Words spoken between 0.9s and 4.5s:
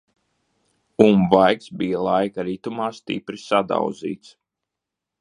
Un vaigs bija laika ritumā stipri sadauzīts.